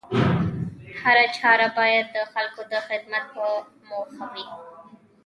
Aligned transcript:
هره 1.01 1.25
چاره 1.39 1.67
بايد 1.77 2.05
د 2.15 2.17
خلکو 2.33 2.61
د 2.71 2.73
خدمت 2.87 3.23
په 3.35 3.45
موخه 3.89 4.25
وي 4.33 4.47